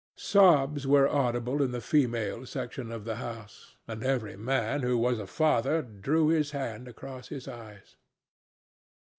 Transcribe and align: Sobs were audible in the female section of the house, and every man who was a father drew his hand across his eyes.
Sobs 0.17 0.87
were 0.87 1.07
audible 1.07 1.61
in 1.61 1.71
the 1.73 1.79
female 1.79 2.43
section 2.47 2.91
of 2.91 3.05
the 3.05 3.17
house, 3.17 3.75
and 3.87 4.03
every 4.03 4.35
man 4.35 4.81
who 4.81 4.97
was 4.97 5.19
a 5.19 5.27
father 5.27 5.83
drew 5.83 6.29
his 6.29 6.49
hand 6.49 6.87
across 6.87 7.27
his 7.27 7.47
eyes. 7.47 7.97